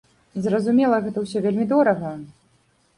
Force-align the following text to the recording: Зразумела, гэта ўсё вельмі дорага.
Зразумела, 0.45 0.97
гэта 1.09 1.25
ўсё 1.27 1.45
вельмі 1.47 1.71
дорага. 1.77 2.19